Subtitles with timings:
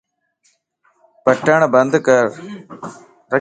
[1.23, 2.25] بٽڻ بند کر